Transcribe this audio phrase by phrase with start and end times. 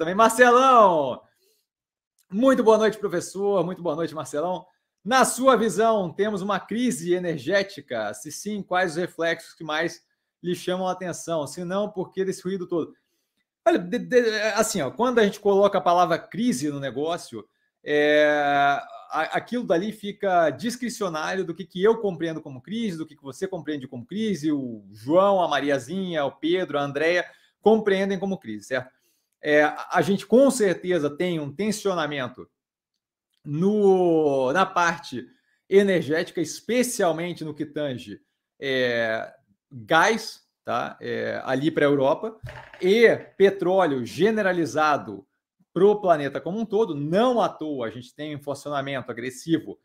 [0.00, 0.14] também.
[0.14, 1.20] Marcelão!
[2.30, 3.62] Muito boa noite, professor.
[3.62, 4.64] Muito boa noite, Marcelão.
[5.04, 8.14] Na sua visão, temos uma crise energética?
[8.14, 10.02] Se sim, quais os reflexos que mais
[10.42, 11.46] lhe chamam a atenção?
[11.46, 12.94] Se não, por que desse ruído todo?
[13.62, 14.16] Olha, de, de,
[14.54, 17.46] assim, ó, quando a gente coloca a palavra crise no negócio,
[17.84, 18.80] é,
[19.10, 23.46] aquilo dali fica discricionário do que, que eu compreendo como crise, do que, que você
[23.46, 27.26] compreende como crise, o João, a Mariazinha, o Pedro, a Andréia
[27.60, 28.98] compreendem como crise, certo?
[29.42, 32.48] É, a gente com certeza tem um tensionamento
[33.44, 35.26] no, na parte
[35.68, 38.20] energética, especialmente no que tange
[38.60, 39.32] é,
[39.70, 40.98] gás, tá?
[41.00, 42.38] É, ali para a Europa,
[42.80, 45.26] e petróleo generalizado
[45.72, 46.94] para o planeta como um todo.
[46.94, 49.78] Não à toa a gente tem um inflacionamento agressivo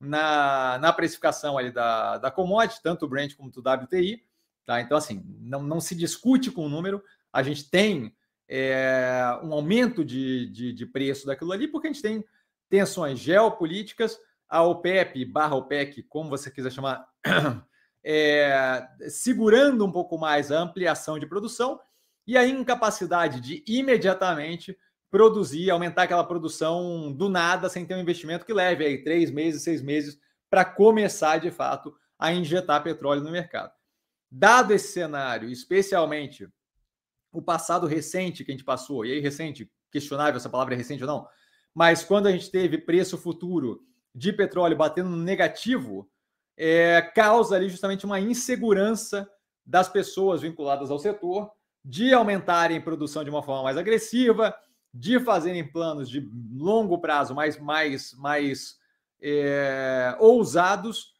[0.00, 4.24] na, na precificação ali da, da commodity, tanto o Brent como o WTI.
[4.64, 4.80] Tá?
[4.80, 8.14] Então, assim, não, não se discute com o número, a gente tem
[8.48, 12.24] é, um aumento de, de, de, preço daquilo ali, porque a gente tem
[12.68, 17.06] tensões geopolíticas, a OPEP barra OPEC, como você quiser chamar,
[18.04, 21.80] é, segurando um pouco mais a ampliação de produção
[22.26, 24.76] e a incapacidade de imediatamente
[25.10, 29.62] produzir, aumentar aquela produção do nada, sem ter um investimento que leve aí três meses,
[29.62, 30.18] seis meses
[30.50, 33.72] para começar de fato a injetar petróleo no mercado.
[34.30, 36.48] Dado esse cenário, especialmente
[37.36, 41.04] o passado recente que a gente passou, e aí recente, questionável essa palavra é recente
[41.04, 41.28] ou não,
[41.74, 43.82] mas quando a gente teve preço futuro
[44.14, 46.10] de petróleo batendo no negativo,
[46.56, 49.30] é, causa ali justamente uma insegurança
[49.66, 51.52] das pessoas vinculadas ao setor
[51.84, 54.56] de aumentarem produção de uma forma mais agressiva,
[54.94, 58.78] de fazerem planos de longo prazo mais, mais, mais
[59.20, 61.14] é, ousados,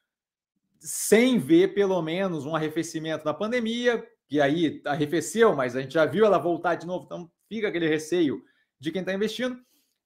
[0.78, 6.05] sem ver pelo menos um arrefecimento da pandemia, que aí arrefeceu, mas a gente já
[6.05, 8.43] viu ela voltar de novo, então fica aquele receio
[8.79, 9.59] de quem está investindo.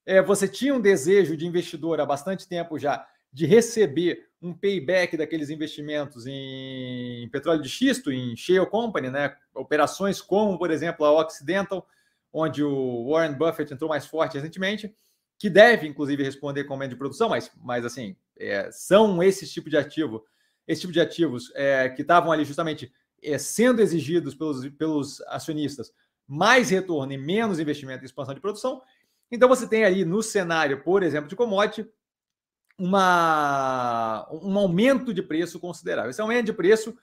[0.05, 5.15] É, você tinha um desejo de investidor há bastante tempo já de receber um payback
[5.15, 9.35] daqueles investimentos em petróleo de xisto, em shale company, né?
[9.53, 11.87] operações como, por exemplo, a Occidental,
[12.33, 14.93] onde o Warren Buffett entrou mais forte recentemente,
[15.37, 19.69] que deve, inclusive, responder com aumento de produção, mas, mas assim, é, são esses tipos
[19.69, 20.25] de ativo,
[20.67, 22.91] esse tipo de ativos é, que estavam ali justamente
[23.23, 25.93] é, sendo exigidos pelos, pelos acionistas
[26.27, 28.81] mais retorno e menos investimento em expansão de produção.
[29.29, 31.85] Então você tem ali no cenário, por exemplo, de commodity,
[32.77, 36.09] uma, um aumento de preço considerável.
[36.09, 36.97] Esse aumento de preço,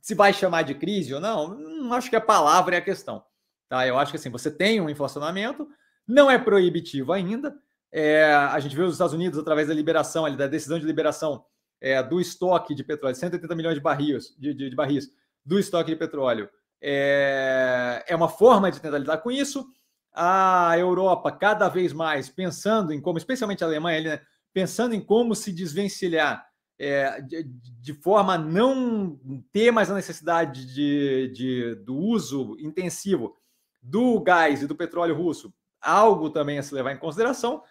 [0.00, 3.24] se vai chamar de crise ou não, não acho que a palavra é a questão.
[3.68, 3.86] Tá?
[3.86, 5.68] Eu acho que assim, você tem um inflacionamento,
[6.06, 7.56] não é proibitivo ainda.
[7.92, 11.44] É, a gente vê os Estados Unidos, através da liberação, ali, da decisão de liberação
[11.80, 15.10] é, do estoque de petróleo, 180 milhões de barris, de, de, de barris
[15.48, 16.48] do estoque de petróleo.
[16.80, 19.66] É, é uma forma de tentar lidar com isso.
[20.12, 24.20] A Europa, cada vez mais, pensando em como, especialmente a Alemanha, né,
[24.52, 26.46] pensando em como se desvencilhar
[26.78, 29.18] é, de, de, forma a não
[29.52, 33.34] ter mais a necessidade de, de, do uso intensivo
[33.82, 37.62] do gás e do petróleo russo, algo também a se levar em consideração.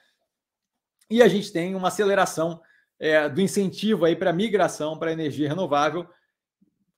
[1.09, 2.59] E a gente tem uma aceleração
[2.99, 6.07] é, do incentivo aí para migração para energia renovável,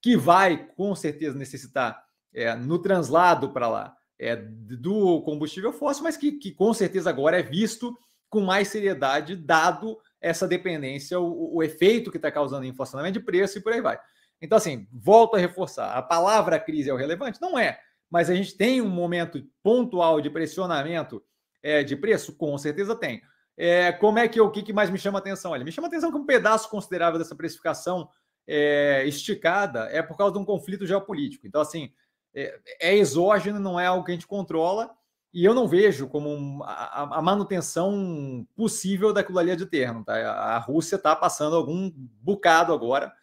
[0.02, 6.18] que vai com certeza necessitar é, no translado para lá é, do combustível fóssil, mas
[6.18, 7.98] que, que, com certeza agora é visto
[8.30, 13.58] com mais seriedade, dado essa dependência, o, o efeito que está causando inflacionamento de preço
[13.58, 14.00] e por aí vai.
[14.42, 17.42] Então, assim, volto a reforçar: a palavra crise é o relevante?
[17.42, 21.24] Não é mas a gente tem um momento pontual de pressionamento
[21.62, 22.36] é, de preço?
[22.36, 23.22] Com certeza tem.
[23.56, 25.52] É, como é que o que, mais me chama atenção?
[25.52, 28.10] Olha, me chama atenção que um pedaço considerável dessa precificação
[28.52, 31.46] é, esticada é por causa de um conflito geopolítico.
[31.46, 31.92] Então, assim,
[32.34, 34.90] é, é, exógeno, não é algo que a gente controla,
[35.32, 40.04] e eu não vejo como a, a, manutenção possível daquilo ali de terno.
[40.04, 40.16] Tá?
[40.16, 43.14] A Rússia está passando algum bocado agora,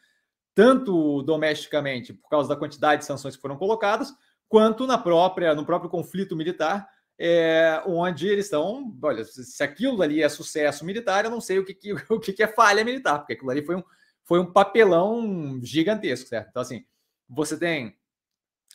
[0.54, 4.14] tanto domesticamente, por causa da quantidade de sanções que foram colocadas,
[4.48, 6.88] quanto na própria no próprio conflito militar,
[7.18, 11.64] é, onde eles estão, olha, se aquilo ali é sucesso militar, eu não sei o
[11.64, 13.82] que, que o que, que é falha militar, porque aquilo ali foi um,
[14.26, 16.48] foi um papelão gigantesco, certo?
[16.50, 16.84] Então, assim,
[17.28, 17.96] você tem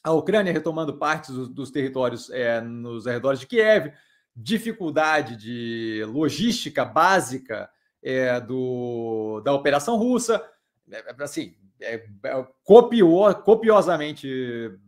[0.03, 3.93] a Ucrânia retomando partes dos, dos territórios é, nos arredores de Kiev,
[4.35, 7.69] dificuldade de logística básica
[8.01, 10.43] é, do, da operação russa,
[10.89, 14.27] é, assim, é, é, copiou, copiosamente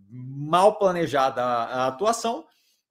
[0.10, 2.48] mal planejada a, a atuação,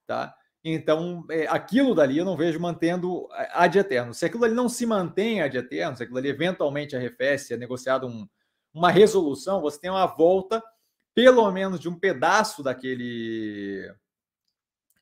[0.06, 0.34] tá?
[0.64, 4.14] Então, é, aquilo dali eu não vejo mantendo ad eterno.
[4.14, 8.06] Se aquilo ali não se mantém ad eterno, se aquilo ali eventualmente arrefece, é negociado
[8.06, 8.28] um,
[8.72, 10.62] uma resolução, você tem uma volta,
[11.14, 13.92] pelo menos, de um pedaço daquele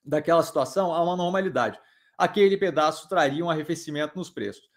[0.03, 1.79] daquela situação a uma normalidade.
[2.17, 4.69] Aquele pedaço traria um arrefecimento nos preços.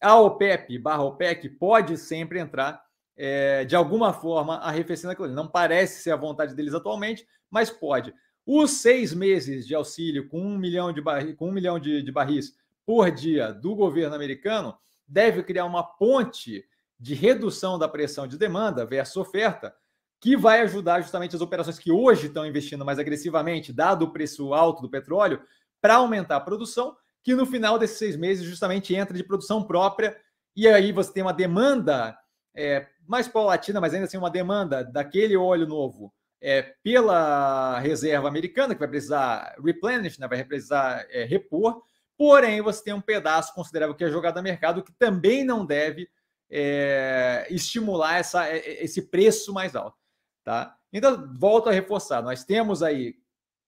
[0.00, 2.82] A OPEP barra OPEC pode sempre entrar
[3.16, 5.28] é, de alguma forma arrefecendo aquilo.
[5.28, 8.12] Não parece ser a vontade deles atualmente, mas pode.
[8.44, 12.10] Os seis meses de auxílio com um milhão de, barri, com um milhão de, de
[12.10, 16.64] barris por dia do governo americano deve criar uma ponte
[16.98, 19.74] de redução da pressão de demanda versus oferta,
[20.20, 24.54] que vai ajudar justamente as operações que hoje estão investindo mais agressivamente, dado o preço
[24.54, 25.42] alto do petróleo,
[25.80, 30.16] para aumentar a produção, que no final desses seis meses justamente entra de produção própria,
[30.54, 32.16] e aí você tem uma demanda
[32.54, 36.12] é, mais paulatina, mas ainda assim uma demanda daquele óleo novo
[36.42, 41.80] é, pela reserva americana, que vai precisar replenish, né, vai precisar é, repor,
[42.18, 46.08] porém você tem um pedaço considerável que é jogado a mercado que também não deve
[46.50, 49.96] é, estimular essa, é, é, esse preço mais alto.
[50.44, 50.76] Tá?
[50.92, 53.14] Então, volto a reforçar, nós temos aí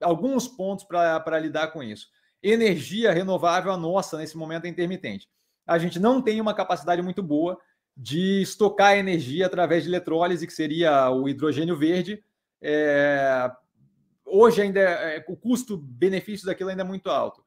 [0.02, 2.08] alguns pontos para lidar com isso.
[2.42, 5.28] Energia renovável, a nossa, nesse momento, é intermitente.
[5.66, 7.56] A gente não tem uma capacidade muito boa
[7.96, 12.22] de estocar energia através de eletrólise, que seria o hidrogênio verde.
[12.60, 13.50] É,
[14.24, 17.44] hoje ainda é, é o custo-benefício daquilo ainda é muito alto.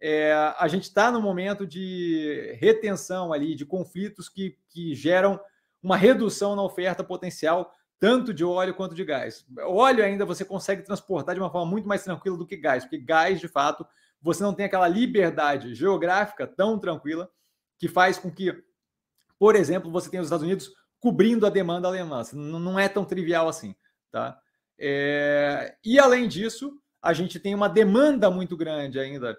[0.00, 5.40] É, a gente está no momento de retenção ali, de conflitos que, que geram
[5.82, 9.46] uma redução na oferta potencial, tanto de óleo quanto de gás.
[9.60, 12.98] Óleo ainda você consegue transportar de uma forma muito mais tranquila do que gás, porque
[12.98, 13.86] gás, de fato,
[14.20, 17.30] você não tem aquela liberdade geográfica tão tranquila
[17.78, 18.64] que faz com que
[19.38, 22.22] por exemplo, você tem os Estados Unidos cobrindo a demanda alemã.
[22.32, 23.74] Não é tão trivial assim.
[24.10, 24.40] Tá?
[24.78, 25.76] É...
[25.84, 29.36] E além disso, a gente tem uma demanda muito grande ainda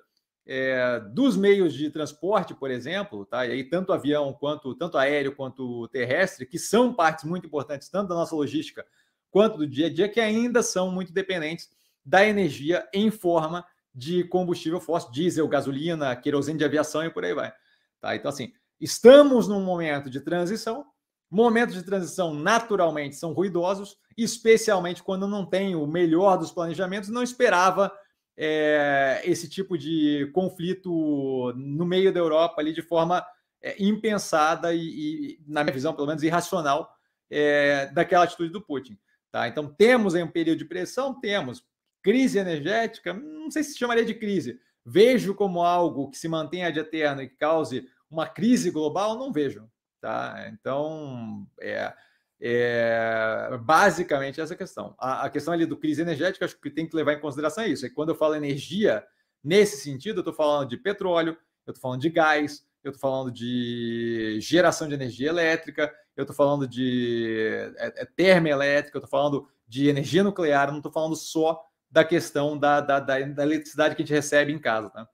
[0.47, 3.45] é, dos meios de transporte, por exemplo, tá?
[3.45, 8.09] E aí tanto avião quanto tanto aéreo quanto terrestre, que são partes muito importantes tanto
[8.09, 8.85] da nossa logística
[9.31, 11.69] quanto do dia a dia, que ainda são muito dependentes
[12.05, 17.33] da energia em forma de combustível fóssil, diesel, gasolina, querosene de aviação e por aí
[17.33, 17.51] vai.
[17.99, 18.15] Tá?
[18.15, 20.85] Então assim, Estamos num momento de transição.
[21.29, 27.09] Momentos de transição, naturalmente, são ruidosos, especialmente quando não tem o melhor dos planejamentos.
[27.09, 27.91] Não esperava
[28.37, 33.25] é, esse tipo de conflito no meio da Europa ali de forma
[33.61, 36.89] é, impensada e, e, na minha visão, pelo menos, irracional
[37.29, 38.97] é, daquela atitude do Putin.
[39.31, 39.47] Tá?
[39.47, 41.19] Então, temos aí um período de pressão?
[41.19, 41.63] Temos.
[42.01, 43.13] Crise energética?
[43.13, 44.59] Não sei se chamaria de crise.
[44.85, 49.33] Vejo como algo que se mantenha de eterno e que cause uma crise global, não
[49.33, 49.67] vejo.
[50.05, 50.51] Tá?
[50.53, 51.91] Então, é,
[52.39, 54.93] é basicamente essa questão.
[54.99, 57.87] A, a, questão ali do crise energética, acho que tem que levar em consideração isso.
[57.87, 59.03] É quando eu falo energia,
[59.43, 61.35] nesse sentido, eu estou falando de petróleo,
[61.65, 66.35] eu estou falando de gás, eu estou falando de geração de energia elétrica, eu estou
[66.35, 71.65] falando de é, é termoelétrica, eu estou falando de energia nuclear, não estou falando só
[71.89, 74.87] da questão da, da, da, da eletricidade que a gente recebe em casa.
[74.91, 75.09] Tá?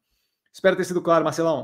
[0.51, 1.59] Espero ter sido claro, Marcelão.